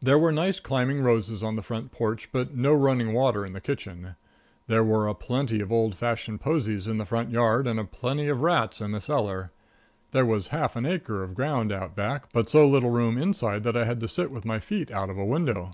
There 0.00 0.18
were 0.18 0.32
nice 0.32 0.58
climbing 0.58 1.02
roses 1.02 1.42
on 1.42 1.56
the 1.56 1.62
front 1.62 1.92
porch, 1.92 2.30
but 2.32 2.56
no 2.56 2.72
running 2.72 3.12
water 3.12 3.44
in 3.44 3.52
the 3.52 3.60
kitchen; 3.60 4.16
there 4.66 4.82
were 4.82 5.06
a 5.06 5.14
plenty 5.14 5.60
of 5.60 5.70
old 5.70 5.94
fashioned 5.94 6.40
posies 6.40 6.88
in 6.88 6.96
the 6.96 7.04
front 7.04 7.28
yard, 7.30 7.66
and 7.66 7.78
a 7.78 7.84
plenty 7.84 8.28
of 8.28 8.40
rats 8.40 8.80
in 8.80 8.92
the 8.92 9.00
cellar; 9.02 9.50
there 10.12 10.24
was 10.24 10.48
half 10.56 10.74
an 10.74 10.86
acre 10.86 11.22
of 11.22 11.34
ground 11.34 11.70
out 11.70 11.94
back, 11.94 12.32
but 12.32 12.48
so 12.48 12.66
little 12.66 12.88
room 12.90 13.18
inside 13.18 13.62
that 13.64 13.76
I 13.76 13.84
had 13.84 14.00
to 14.00 14.08
sit 14.08 14.30
with 14.30 14.46
my 14.46 14.58
feet 14.58 14.90
out 14.90 15.10
a 15.10 15.14
window. 15.22 15.72